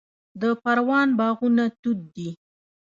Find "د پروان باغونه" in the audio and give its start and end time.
0.41-1.65